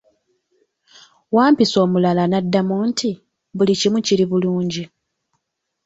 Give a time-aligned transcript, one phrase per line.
[1.35, 3.11] Wampisi omulala n'addamu nti,
[3.55, 4.83] buli kimu kiri bulungi.